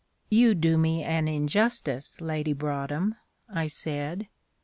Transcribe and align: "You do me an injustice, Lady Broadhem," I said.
"You 0.31 0.55
do 0.55 0.79
me 0.79 1.03
an 1.03 1.27
injustice, 1.27 2.19
Lady 2.21 2.53
Broadhem," 2.53 3.17
I 3.47 3.67
said. 3.67 4.27